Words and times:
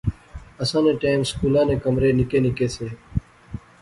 اساں 0.63 0.81
نے 0.85 0.93
ٹیم 1.01 1.19
سکولا 1.31 1.61
نے 1.69 1.75
کمرے 1.83 2.09
نکے 2.19 2.39
نکے 2.45 2.67
سے 2.75 2.85